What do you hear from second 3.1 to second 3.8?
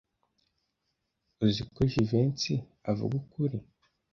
ukuri.